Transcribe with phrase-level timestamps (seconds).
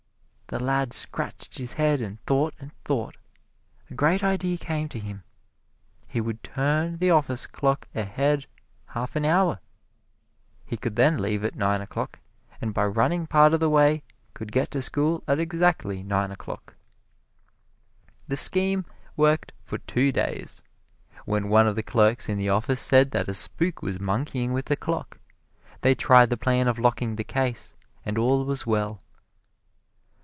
[0.47, 3.15] The lad scratched his head and thought and thought.
[3.89, 5.23] A great idea came to him
[6.09, 8.47] he would turn the office clock ahead
[8.87, 9.61] half an hour.
[10.65, 12.19] He could then leave at nine o'clock,
[12.59, 14.03] and by running part of the way
[14.33, 16.75] could get to school at exactly nine o'clock.
[18.27, 18.83] The scheme
[19.15, 20.63] worked for two days,
[21.23, 24.65] when one of the clerks in the office said that a spook was monkeying with
[24.65, 25.17] the clock.
[25.79, 27.73] They tried the plan of locking the case,
[28.05, 28.99] and all was well.